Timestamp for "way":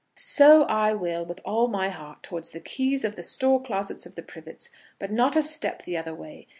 6.15-6.47